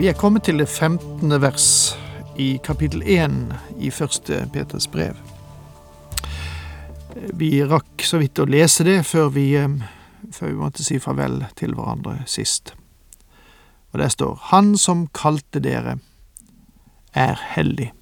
[0.00, 1.28] Vi er kommet til det 15.
[1.42, 1.64] vers
[2.40, 3.34] i kapittel 1
[3.84, 5.18] i første Peters brev.
[7.36, 9.68] Vi rakk så vidt å lese det før vi, eh,
[10.32, 12.72] før vi måtte si farvel til hverandre sist.
[13.92, 15.98] Og der står Han som kalte dere,
[17.12, 17.92] er hellig.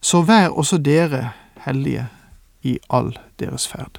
[0.00, 1.32] Så vær også dere
[1.66, 2.06] hellige
[2.62, 3.98] i all deres ferd.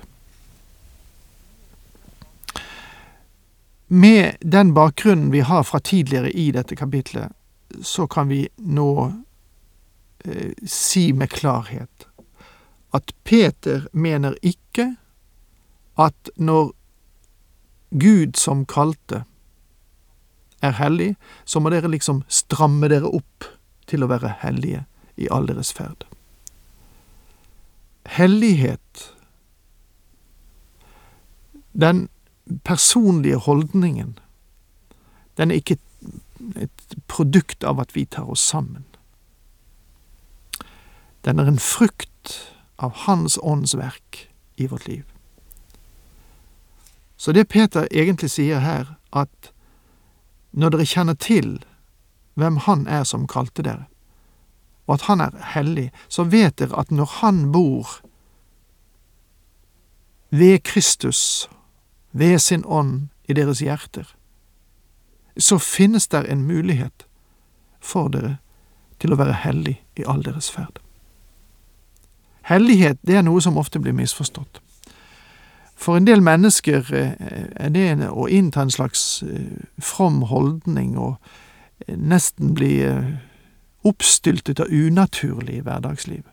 [3.94, 7.30] Med den bakgrunnen vi har fra tidligere i dette kapitlet,
[7.82, 9.12] så kan vi nå
[10.26, 12.08] eh, si med klarhet
[12.94, 14.96] at Peter mener ikke
[15.98, 16.72] at når
[18.02, 19.24] Gud som kalte
[20.62, 21.12] er hellig,
[21.46, 23.46] så må dere liksom stramme dere opp
[23.90, 24.88] til å være hellige
[25.22, 26.08] i all deres ferd.
[28.10, 29.06] Hellighet,
[31.78, 32.08] den
[32.64, 34.20] personlige holdningen,
[35.38, 35.78] den er ikke
[36.60, 38.84] et produkt av at vi tar oss sammen.
[41.24, 45.04] Den er en frukt av Hans åndsverk i vårt liv.
[47.18, 49.54] Så det Peter egentlig sier her, at
[50.52, 51.64] når dere kjenner til
[52.36, 53.86] hvem Han er som kalte dere,
[54.88, 58.02] og at Han er hellig, så vet dere at når Han bor
[60.30, 61.48] ved Kristus,
[62.14, 64.06] ved sin ånd i deres hjerter,
[65.38, 67.06] så finnes der en mulighet
[67.82, 68.38] for dere
[69.02, 70.80] til å være hellig i all deres ferd.
[72.48, 74.62] Hellighet det er noe som ofte blir misforstått.
[75.76, 77.16] For en del mennesker eh,
[77.56, 81.18] er det å innta en slags eh, from holdning og
[81.88, 82.78] eh, nesten bli
[83.84, 86.30] oppstyltet og unaturlig i hverdagslivet.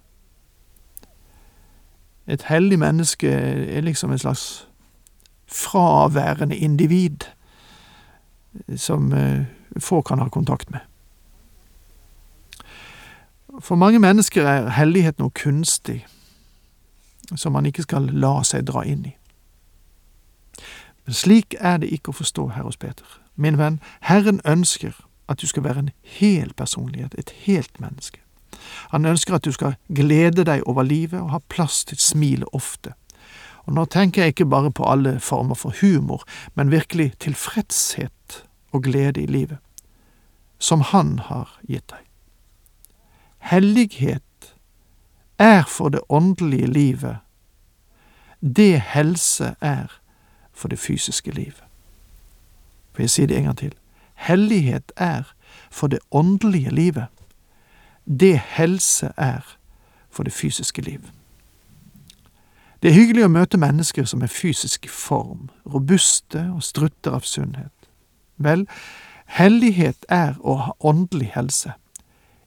[2.30, 4.68] Et hellig menneske er liksom en slags
[5.50, 7.26] fraværende individ
[8.76, 9.12] som
[9.78, 10.80] få kan ha kontakt med.
[13.60, 16.04] For mange mennesker er hellighet noe kunstig,
[17.36, 19.14] som man ikke skal la seg dra inn i.
[21.04, 23.06] Men slik er det ikke å forstå her hos Peter.
[23.34, 24.94] Min venn, Herren ønsker
[25.30, 28.20] at du skal være en hel personlighet, et helt menneske.
[28.90, 32.94] Han ønsker at du skal glede deg over livet og ha plass til smilet ofte.
[33.66, 38.82] Og nå tenker jeg ikke bare på alle former for humor, men virkelig tilfredshet og
[38.82, 39.58] glede i livet,
[40.58, 42.04] som Han har gitt deg.
[43.38, 44.54] Hellighet
[45.38, 47.16] er for det åndelige livet
[48.40, 50.00] det helse er
[50.52, 51.64] for det fysiske livet.
[52.92, 53.74] For jeg sier det en gang til.
[54.14, 55.32] Hellighet er
[55.70, 57.06] for det åndelige livet
[58.04, 59.56] det helse er
[60.10, 61.00] for det fysiske liv.
[62.80, 67.26] Det er hyggelig å møte mennesker som er fysisk i form, robuste og strutter av
[67.28, 67.74] sunnhet.
[68.40, 68.64] Vel,
[69.36, 71.74] hellighet er å ha åndelig helse,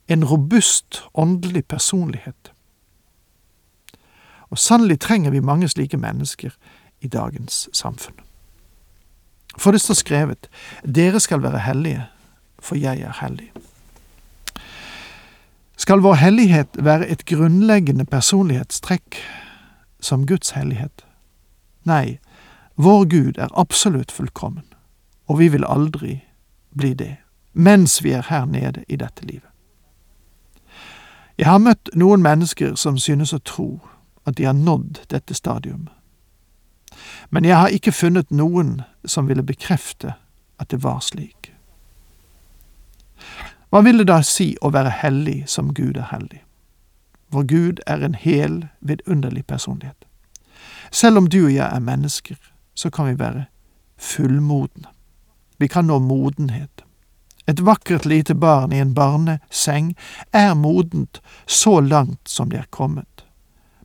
[0.09, 2.49] en robust åndelig personlighet.
[4.49, 6.57] Og sannelig trenger vi mange slike mennesker
[7.05, 8.17] i dagens samfunn.
[9.57, 10.49] For det står skrevet,
[10.81, 12.07] dere skal være hellige,
[12.57, 13.51] for jeg er hellig.
[15.77, 19.19] Skal vår hellighet være et grunnleggende personlighetstrekk
[20.03, 21.05] som Guds hellighet?
[21.83, 22.19] Nei,
[22.75, 24.65] vår Gud er absolutt fullkommen,
[25.27, 26.19] og vi vil aldri
[26.75, 27.15] bli det,
[27.53, 29.49] mens vi er her nede i dette livet.
[31.37, 33.67] Jeg har møtt noen mennesker som synes å tro
[34.25, 35.89] at de har nådd dette stadium,
[37.29, 40.13] men jeg har ikke funnet noen som ville bekrefte
[40.61, 41.51] at det var slik.
[43.73, 46.43] Hva vil det da si å være hellig som Gud er hellig?
[47.33, 50.05] Vår Gud er en hel, vidunderlig personlighet.
[50.91, 52.35] Selv om du og jeg er mennesker,
[52.75, 53.45] så kan vi være
[53.97, 54.89] fullmodne.
[55.57, 56.83] Vi kan nå modenhet.
[57.47, 59.95] Et vakkert lite barn i en barneseng
[60.31, 63.25] er modent så langt som det er kommet.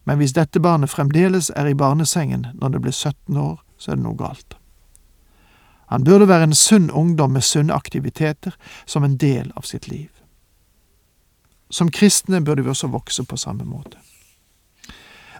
[0.04, 3.96] Men hvis dette barnet fremdeles er i barnesengen når det blir 17 år, så er
[3.96, 4.56] det noe galt.
[5.88, 8.52] Han burde være en sunn ungdom med sunne aktiviteter
[8.86, 10.08] som en del av sitt liv.
[11.70, 13.98] Som kristne burde vi også vokse på samme måte.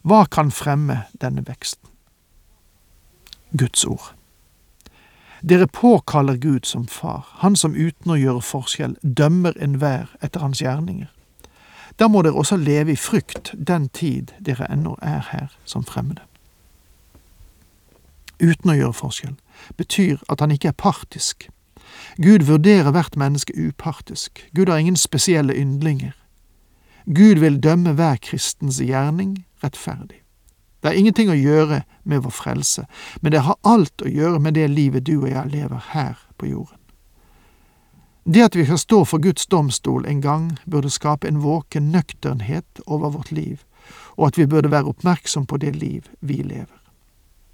[0.05, 1.89] Hva kan fremme denne veksten?
[3.51, 4.13] Guds ord.
[5.41, 10.63] Dere påkaller Gud som far, han som uten å gjøre forskjell dømmer enhver etter hans
[10.63, 11.09] gjerninger.
[11.99, 16.23] Da må dere også leve i frykt den tid dere ennå er her som fremmede.
[18.39, 19.35] Uten å gjøre forskjell
[19.79, 21.49] betyr at han ikke er partisk.
[22.23, 24.45] Gud vurderer hvert menneske upartisk.
[24.55, 26.15] Gud har ingen spesielle yndlinger.
[27.15, 30.21] Gud vil dømme hver kristens gjerning rettferdig.
[30.83, 32.85] Det har ingenting å gjøre med vår frelse,
[33.23, 36.51] men det har alt å gjøre med det livet du og jeg lever her på
[36.53, 36.77] jorden.
[38.29, 42.83] Det at vi skal stå for Guds domstol en gang, burde skape en våken nøkternhet
[42.87, 43.65] over vårt liv,
[44.21, 46.77] og at vi burde være oppmerksom på det liv vi lever.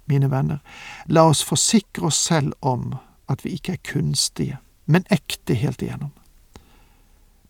[0.05, 0.59] Mine venner,
[1.07, 2.97] la oss forsikre oss selv om
[3.31, 6.11] at vi ikke er kunstige, men ekte helt igjennom.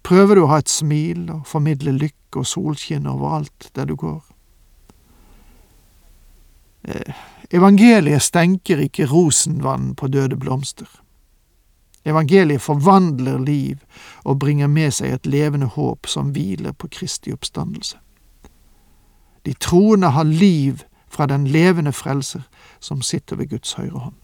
[0.06, 4.22] Prøver du å ha et smil og formidle lykke og solskinn overalt der du går?
[6.86, 10.90] Eh, evangeliet stenker ikke rosenvann på døde blomster.
[12.06, 13.82] Evangeliet forvandler liv
[14.24, 17.98] og bringer med seg et levende håp som hviler på Kristi oppstandelse.
[19.46, 22.46] De troende har liv fra den levende frelser
[22.80, 24.22] som sitter ved Guds høyre hånd.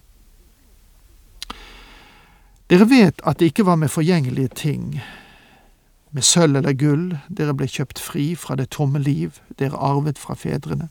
[2.69, 5.01] Dere vet at det ikke var med forgjengelige ting,
[6.11, 10.35] med sølv eller gull, dere ble kjøpt fri fra det tomme liv dere arvet fra
[10.35, 10.89] fedrene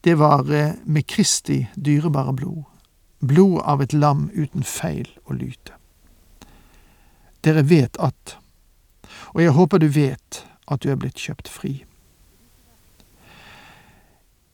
[0.00, 2.62] det var eh, med Kristi dyrebare blod,
[3.18, 5.74] blod av et lam uten feil og lyte.
[7.44, 8.38] Dere vet at,
[9.34, 11.84] og jeg håper du vet at du er blitt kjøpt fri.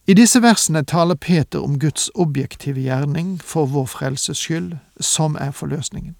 [0.07, 5.51] I disse versene taler Peter om Guds objektive gjerning for vår frelses skyld, som er
[5.51, 6.17] forløsningen.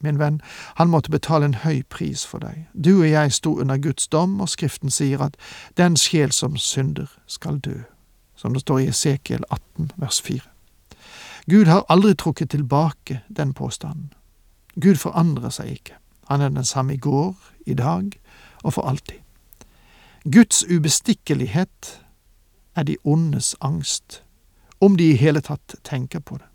[0.00, 0.40] Min venn,
[0.76, 2.66] han måtte betale en høy pris for deg.
[2.74, 5.36] Du og jeg sto under Guds dom, og Skriften sier at
[5.76, 7.82] den sjel som synder, skal dø
[8.36, 10.40] som det står i Esekiel 18 vers 4.
[11.50, 14.12] Gud har aldri trukket tilbake den påstanden.
[14.80, 15.94] Gud forandrer seg ikke.
[16.28, 17.34] Han er den samme i går,
[17.66, 18.10] i dag
[18.62, 19.22] og for alltid.
[20.32, 22.02] Guds ubestikkelighet
[22.74, 24.22] er de ondes angst,
[24.80, 26.46] om de i hele tatt tenker på det.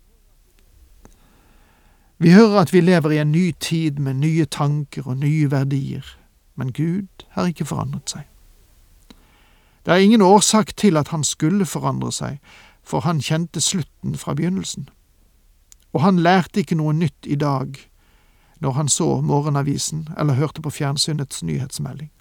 [2.22, 6.06] Vi hører at vi lever i en ny tid med nye tanker og nye verdier,
[6.54, 8.28] men Gud har ikke forandret seg.
[9.82, 12.38] Det er ingen årsak til at han skulle forandre seg,
[12.86, 14.86] for han kjente slutten fra begynnelsen.
[15.92, 17.74] Og han lærte ikke noe nytt i dag
[18.62, 22.12] når han så morgenavisen eller hørte på fjernsynets nyhetsmelding.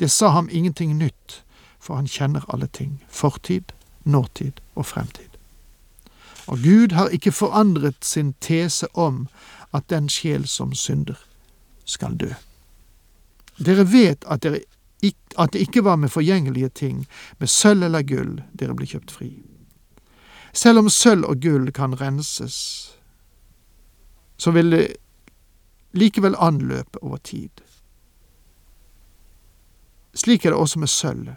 [0.00, 1.42] Det sa ham ingenting nytt,
[1.80, 5.31] for han kjenner alle ting, fortid, nåtid og fremtid.
[6.46, 9.28] Og Gud har ikke forandret sin tese om
[9.72, 11.18] at den sjel som synder,
[11.84, 12.30] skal dø.
[13.58, 14.60] Dere vet at dere
[15.38, 17.06] at det ikke var med forgjengelige ting,
[17.38, 19.30] med sølv eller gull, dere ble kjøpt fri.
[20.52, 22.92] Selv om sølv og gull kan renses,
[24.36, 24.86] så vil det
[25.92, 27.50] likevel anløpe over tid.
[30.14, 31.36] Slik er det også med sølvet.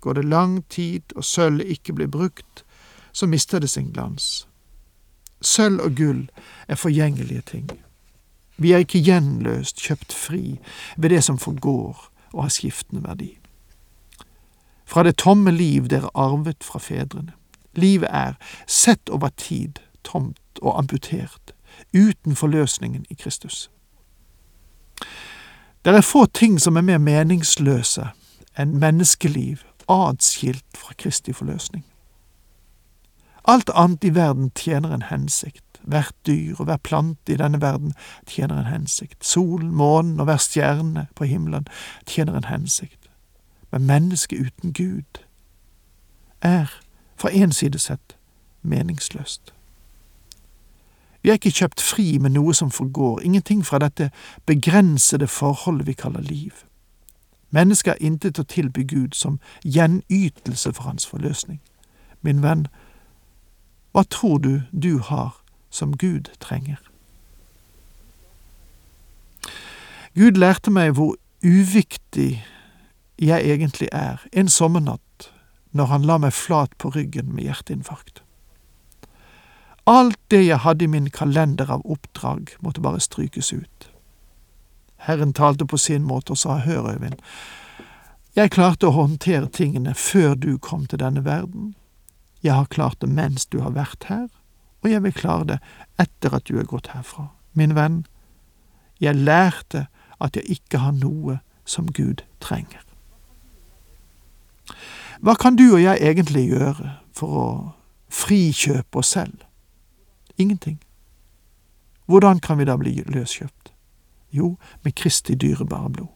[0.00, 2.64] Går det lang tid og sølvet ikke blir brukt,
[3.12, 4.48] så mister det sin glans.
[5.42, 6.28] Sølv og gull
[6.68, 7.70] er forgjengelige ting.
[8.56, 10.58] Vi er ikke gjenløst kjøpt fri
[10.96, 13.38] ved det som forgår, og har skiftende verdi.
[14.84, 17.32] Fra det tomme liv dere arvet fra fedrene.
[17.74, 18.32] Livet er,
[18.66, 21.54] sett over tid, tomt og amputert,
[21.94, 23.70] uten forløsningen i Kristus.
[25.84, 28.12] Det er få ting som er mer meningsløse
[28.58, 31.84] enn menneskeliv adskilt fra Kristi forløsning.
[33.44, 35.64] Alt annet i verden tjener en hensikt.
[35.82, 37.94] Hvert dyr og hver plante i denne verden
[38.26, 39.24] tjener en hensikt.
[39.24, 41.66] Solen, månen og hver stjerne på himmelen
[42.06, 43.10] tjener en hensikt.
[43.72, 45.24] Men mennesket uten Gud
[46.40, 46.66] er,
[47.16, 48.16] fra én side sett,
[48.62, 49.54] meningsløst.
[51.22, 54.10] Vi er ikke kjøpt fri med noe som forgår, ingenting fra dette
[54.46, 56.52] begrensede forholdet vi kaller liv.
[57.50, 61.60] Mennesket har intet å tilby Gud som gjenytelse for hans forløsning.
[62.22, 62.66] Min venn,
[63.92, 65.36] hva tror du du har
[65.70, 66.80] som Gud trenger.
[70.14, 72.42] Gud lærte meg hvor uviktig
[73.18, 75.30] jeg egentlig er en sommernatt
[75.72, 78.20] når han la meg flat på ryggen med hjerteinfarkt.
[79.88, 83.88] Alt det jeg hadde i min kalender av oppdrag, måtte bare strykes ut.
[85.08, 87.18] Herren talte på sin måte og sa, Hør, Øyvind,
[88.36, 91.74] jeg klarte å håndtere tingene før du kom til denne verden.
[92.42, 94.28] Jeg har klart det mens du har vært her,
[94.82, 95.58] og jeg vil klare det
[96.02, 97.28] etter at du er gått herfra.
[97.54, 98.02] Min venn,
[99.00, 99.86] jeg lærte
[100.22, 102.82] at jeg ikke har noe som Gud trenger.
[105.22, 107.48] Hva kan du og jeg egentlig gjøre for å
[108.10, 109.44] frikjøpe oss selv?
[110.38, 110.80] Ingenting.
[112.10, 113.70] Hvordan kan vi da bli løskjøpt?
[114.32, 116.10] Jo, med Kristi dyrebare blod.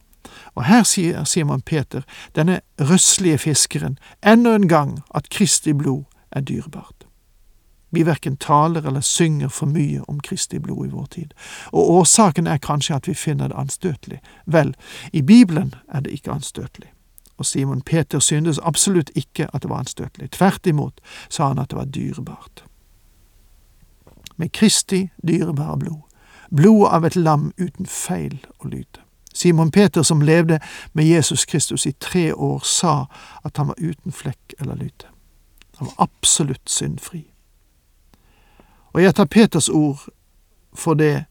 [0.55, 2.03] Og her sier Simon Peter,
[2.35, 7.07] denne røslige fiskeren, enda en gang at Kristi blod er dyrebart.
[7.89, 11.33] Vi verken taler eller synger for mye om Kristi blod i vår tid,
[11.71, 14.19] og årsaken er kanskje at vi finner det anstøtelig.
[14.45, 14.75] Vel,
[15.13, 16.91] i Bibelen er det ikke anstøtelig.
[17.37, 20.31] Og Simon Peter syntes absolutt ikke at det var anstøtelig.
[20.31, 22.65] Tvert imot sa han at det var dyrebart.
[24.37, 26.01] Med Kristi dyrebare blod,
[26.55, 29.01] blodet av et lam uten feil og lyte.
[29.33, 30.59] Simon Peter, som levde
[30.93, 33.05] med Jesus Kristus i tre år, sa
[33.45, 35.07] at han var uten flekk eller lyte.
[35.77, 37.25] Han var absolutt syndfri.
[38.93, 40.07] Og jeg tar Peters ord
[40.73, 41.25] for det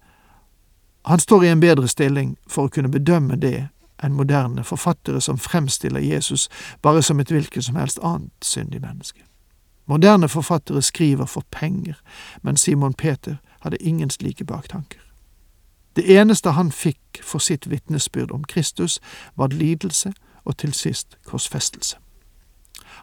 [1.06, 3.68] han står i en bedre stilling for å kunne bedømme det
[4.02, 6.48] enn moderne forfattere som fremstiller Jesus
[6.82, 9.22] bare som et hvilket som helst annet syndig menneske.
[9.86, 11.94] Moderne forfattere skriver for penger,
[12.42, 15.00] men Simon Peter hadde ingen slike baktanker.
[15.96, 19.00] Det eneste han fikk for sitt vitnesbyrd om Kristus,
[19.36, 20.12] var lidelse
[20.44, 21.96] og til sist korsfestelse.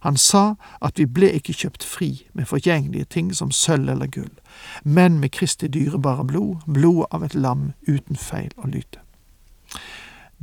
[0.03, 4.33] Han sa at vi ble ikke kjøpt fri med forgjengelige ting som sølv eller gull,
[4.83, 8.99] men med Kristi dyrebare blod, blodet av et lam uten feil og lyte.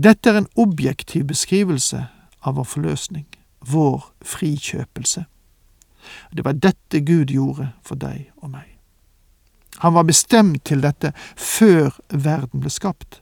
[0.01, 2.07] Dette er en objektiv beskrivelse
[2.41, 3.27] av vår forløsning,
[3.61, 5.27] vår frikjøpelse.
[6.33, 8.65] Det var dette Gud gjorde for deg og meg.
[9.85, 13.21] Han var bestemt til dette før verden ble skapt,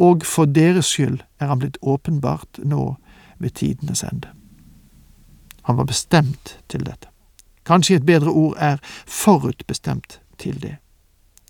[0.00, 2.94] og for deres skyld er han blitt åpenbart nå
[3.36, 4.32] ved tidenes ende.
[5.70, 7.06] Han var bestemt til dette.
[7.62, 10.76] Kanskje et bedre ord er forutbestemt til det.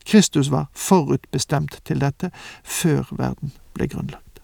[0.04, 2.28] Kristus var forutbestemt til dette
[2.64, 4.42] før verden ble grunnlagt.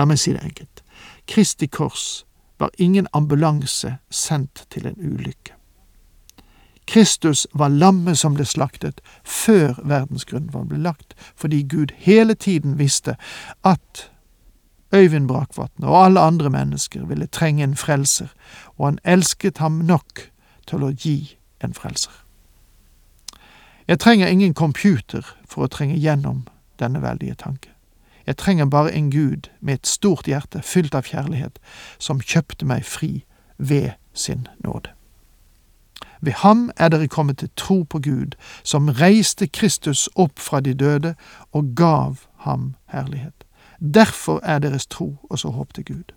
[0.00, 0.80] La meg si det enkelt.
[1.28, 2.24] Kristi kors
[2.56, 5.52] var ingen ambulanse sendt til en ulykke.
[6.88, 12.78] Kristus var lammet som ble slaktet før verdens grunnvoll ble lagt, fordi Gud hele tiden
[12.80, 13.20] visste
[13.60, 14.08] at
[14.94, 18.28] Øyvind Brakvatn og alle andre mennesker ville trenge en frelser,
[18.76, 20.28] og han elsket ham nok
[20.66, 22.12] til å gi en frelser.
[23.88, 26.46] Jeg trenger ingen computer for å trenge gjennom
[26.80, 27.70] denne veldige tanke.
[28.26, 31.58] Jeg trenger bare en Gud med et stort hjerte fylt av kjærlighet,
[31.98, 33.22] som kjøpte meg fri
[33.58, 34.90] ved sin nåde.
[36.20, 40.74] Ved ham er dere kommet til tro på Gud, som reiste Kristus opp fra de
[40.74, 41.14] døde
[41.52, 43.44] og gav ham herlighet.
[43.78, 46.12] Derfor er deres tro også håp til Gud,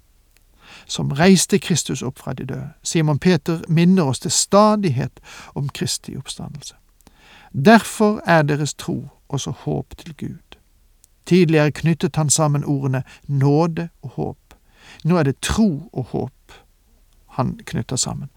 [0.85, 2.69] som reiste Kristus opp fra de døde.
[2.83, 5.19] Simon Peter minner oss til stadighet
[5.55, 6.75] om Kristi oppstandelse.
[7.53, 10.57] Derfor er deres tro også håp til Gud.
[11.25, 14.55] Tidligere knyttet han sammen ordene nåde og håp.
[15.03, 16.33] Nå er det tro og håp
[17.37, 18.29] han knytter sammen.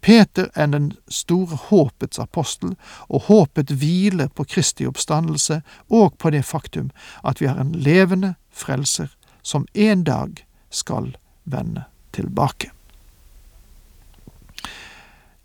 [0.00, 2.76] Peter er den store håpets apostel,
[3.08, 6.90] og håpet hviler på Kristi oppstandelse og på det faktum
[7.24, 12.70] at vi har en levende frelser som en dag skal vende tilbake.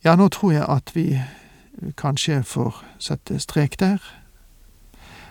[0.03, 1.21] Ja, nå tror jeg at vi
[1.97, 3.97] kanskje får sette strek der,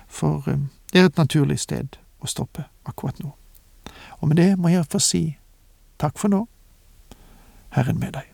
[0.08, 0.58] for eh,
[0.92, 3.34] det er et naturlig sted å stoppe akkurat nå.
[4.20, 5.24] Og med det må jeg få si
[5.98, 6.46] takk for nå.
[7.74, 8.33] Herren med deg.